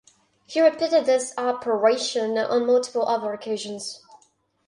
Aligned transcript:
He 0.47 0.59
repeated 0.59 1.05
this 1.05 1.31
"operation" 1.37 2.35
on 2.35 2.65
multiple 2.65 3.07
other 3.07 3.33
occasions. 3.33 4.01